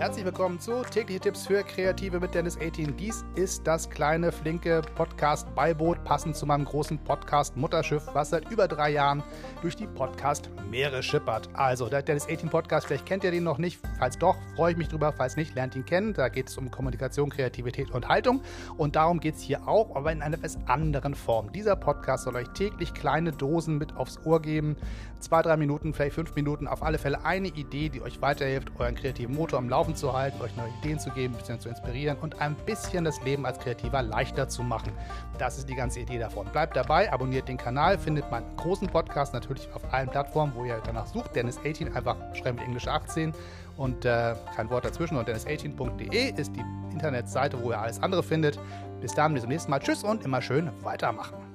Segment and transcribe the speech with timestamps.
[0.00, 2.96] Herzlich willkommen zu Tägliche Tipps für Kreative mit Dennis 18.
[2.96, 8.92] Dies ist das kleine, flinke Podcast-Beiboot, passend zu meinem großen Podcast-Mutterschiff, was seit über drei
[8.92, 9.22] Jahren
[9.60, 11.50] durch die Podcast-Meere schippert.
[11.52, 13.78] Also, der Dennis 18 Podcast, vielleicht kennt ihr den noch nicht.
[13.98, 15.12] Falls doch, freue ich mich drüber.
[15.12, 16.14] Falls nicht, lernt ihn kennen.
[16.14, 18.40] Da geht es um Kommunikation, Kreativität und Haltung.
[18.78, 21.52] Und darum geht es hier auch, aber in einer etwas anderen Form.
[21.52, 24.76] Dieser Podcast soll euch täglich kleine Dosen mit aufs Ohr geben.
[25.18, 26.66] Zwei, drei Minuten, vielleicht fünf Minuten.
[26.66, 30.40] Auf alle Fälle eine Idee, die euch weiterhilft, euren kreativen Motor am Laufen zu halten,
[30.42, 33.58] euch neue Ideen zu geben, ein bisschen zu inspirieren und ein bisschen das Leben als
[33.58, 34.92] Kreativer leichter zu machen.
[35.38, 36.46] Das ist die ganze Idee davon.
[36.46, 40.80] Bleibt dabei, abonniert den Kanal, findet meinen großen Podcast natürlich auf allen Plattformen, wo ihr
[40.84, 41.34] danach sucht.
[41.36, 43.32] Dennis 18, einfach schreiben mit Englisch 18
[43.76, 45.16] und äh, kein Wort dazwischen.
[45.16, 48.58] Und dennis18.de ist die Internetseite, wo ihr alles andere findet.
[49.00, 49.80] Bis dann, bis zum nächsten Mal.
[49.80, 51.49] Tschüss und immer schön weitermachen.